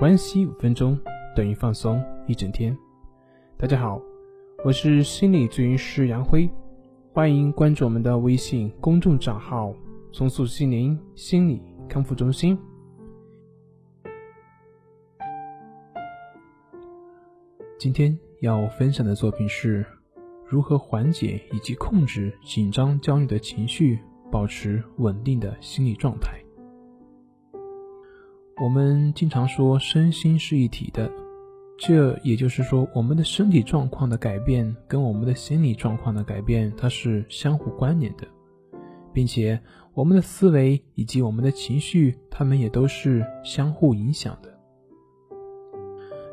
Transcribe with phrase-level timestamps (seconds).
[0.00, 0.98] 关系五分钟
[1.36, 2.74] 等于放松一整天。
[3.58, 4.00] 大家好，
[4.64, 6.48] 我是心理咨询师杨辉，
[7.12, 9.74] 欢迎关注我们的微信公众账号
[10.10, 12.58] “重塑心灵心理康复中心”。
[17.78, 19.84] 今天要分享的作品是
[20.46, 23.98] 如何缓解以及控制紧张焦虑的情绪，
[24.32, 26.40] 保持稳定的心理状态。
[28.62, 31.10] 我们经常说身心是一体的，
[31.78, 38.28] 这也就是说，我们的身体状况的改变跟我们的心理状况的改变，它是相互关联的，
[39.14, 39.58] 并且
[39.94, 44.54] 我们的思维以及我们的情绪，它们也都是相互影响的。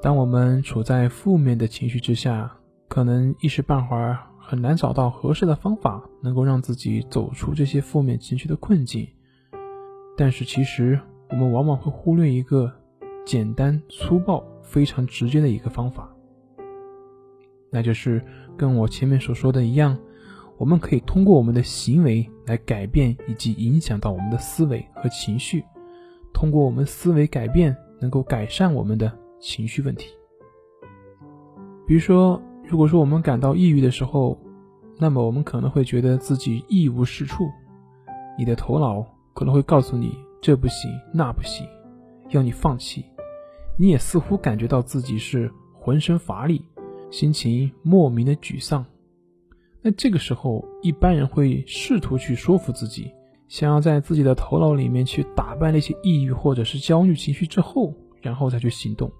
[0.00, 9.08] 当我们处在负面的情绪之下，可能一时半会儿很难找到合适的方法，能够让自己走出这些负面情绪的困境，
[10.16, 11.00] 但是其实。
[11.32, 12.70] 我们往往会忽略一个
[13.24, 16.08] 简单粗暴、非常直接的一个方法，
[17.70, 18.22] 那就是
[18.56, 19.96] 跟我前面所说的一样，
[20.58, 25.64] 我们可以通过我们的行为来改变以及影响到我们的思维和情绪，
[26.34, 30.08] 通过我们思维改变，能够改善我们的情绪问题。
[31.86, 34.38] 比如说，如果说我们感到抑郁的时候，
[34.98, 37.44] 那么我们可能会觉得自己一无是处，
[38.38, 40.14] 你的头脑可能会告诉你。
[40.42, 41.64] 这不行，那不行，
[42.30, 43.04] 要你放弃。
[43.78, 46.64] 你也似乎感觉到自己是浑身乏力，
[47.12, 48.84] 心情莫名的沮丧。
[49.82, 53.12] 那这个时候，一般人会试图去说服自己，
[53.46, 59.12] 想要在自己的头脑里面去打败那些抑郁或者是焦虑情绪之后，然后再去行动。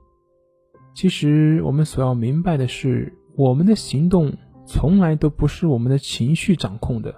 [0.92, 4.32] 其实，我们所要明白的是，我们的行动
[4.66, 7.14] 从来都不是我们的情绪掌控的，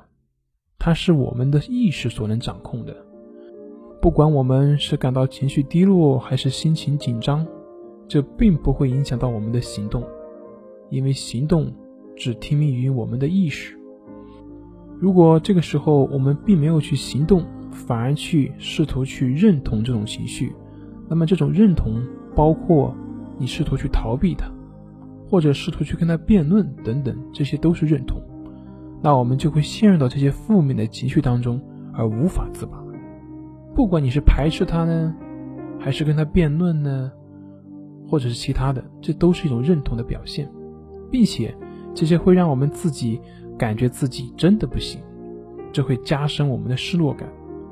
[0.78, 2.94] 它是我们的意识所能掌控的。
[4.04, 7.46] 不管我们是感到情绪低落，还是心情紧张，
[8.06, 10.04] 这并不会影响到我们的行动，
[10.90, 11.72] 因为行动
[12.14, 13.74] 只听命于我们的意识。
[15.00, 20.54] 如果这个时候我们并没有去行动，反而去试图去认同这种情绪，
[21.08, 21.94] 那么这种认同
[22.34, 22.94] 包括
[23.38, 24.44] 你试图去逃避它，
[25.30, 28.20] 或者试图去跟他辩论等等，这些都是认同。
[29.00, 31.58] 那我们就会陷入到这些负面的情绪当中，
[31.94, 32.83] 而无法自拔。
[33.74, 35.12] 不管你是排斥他呢，
[35.80, 37.10] 还是跟他辩论呢，
[38.08, 40.48] 或者是其他的，这都是一种认同的表现，
[41.10, 41.52] 并且
[41.92, 43.20] 这些会让我们自己
[43.58, 45.00] 感觉自己真的不行，
[45.72, 47.28] 这会加深我们的失落感，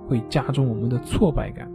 [0.08, 1.70] 会加重我们的挫败感，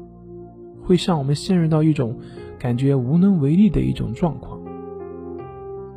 [0.83, 2.13] 会让我们陷入到一种
[2.59, 4.59] 感觉无能为力的一种状况。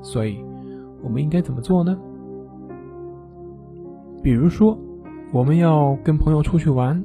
[0.03, 0.39] 所以，
[1.03, 1.99] 我们应该怎么做呢？
[4.23, 4.79] 比如说，
[5.33, 7.03] 我们要跟朋友出去玩。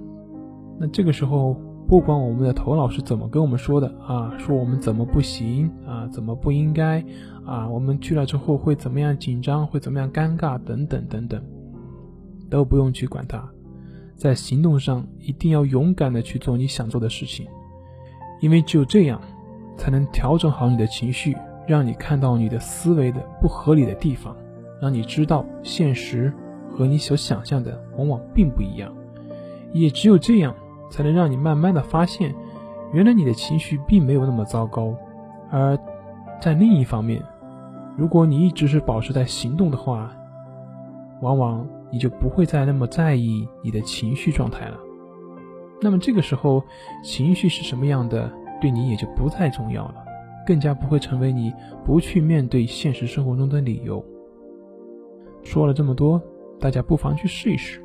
[0.78, 1.56] 那这个时候，
[1.88, 7.04] 不管我们的头脑是怎么跟我们说的啊，说我们怎么不行啊，怎么不应该
[7.46, 11.42] 啊，我们去了之后会怎么样紧张，会怎么样尴尬等等等等，
[12.50, 13.48] 都不用去管它，
[14.16, 17.48] 在行动上一定要勇敢的去做你想做的事情，
[18.42, 19.22] 因为只有这样，
[19.78, 21.38] 才能调整好你的情绪，
[21.68, 24.36] 让你看到你的思维的不合理的地方，
[24.82, 26.34] 让你知道现实
[26.70, 28.92] 和你所想象的往往并不一样，
[29.72, 30.54] 也只有这样。
[30.90, 32.34] 才能让你慢慢的发现，
[32.92, 34.96] 原来你的情绪并没有那么糟糕。
[35.52, 35.78] 而
[36.42, 37.22] 在另一方面，
[37.96, 40.12] 如果你一直是保持在行动的话，
[41.22, 44.78] 往往你就不会再那么在意你的情绪状态了。
[45.82, 46.64] 那么这个时候，
[47.04, 48.32] 情绪是什么样的，
[48.62, 49.96] 对你也就不再重要了，
[50.46, 51.54] 更加不会成为你
[51.86, 54.04] 不去面对现实生活中的理由。
[55.44, 56.22] 说了这么多，
[56.60, 57.85] 大家不妨去试一试。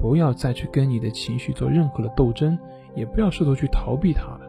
[0.00, 2.58] 不要再去跟你的情绪做任何的斗争，
[2.94, 4.40] 也不要试图去逃避它了。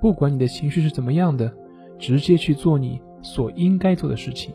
[0.00, 1.52] 不管你的情绪是怎么样的，
[1.98, 4.54] 直接去做你所应该做的事情，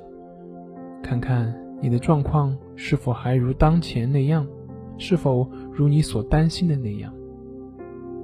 [1.03, 4.47] 看看你的状况是否还如当前那样，
[4.97, 7.13] 是否如你所担心的那样。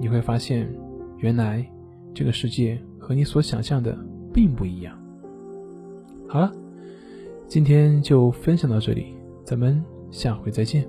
[0.00, 0.68] 你会发现，
[1.18, 1.64] 原来
[2.12, 3.96] 这个世界和你所想象的
[4.34, 4.98] 并不一样。
[6.28, 6.50] 好了，
[7.46, 9.14] 今天就分享到这里，
[9.44, 9.80] 咱们
[10.10, 10.84] 下回再见。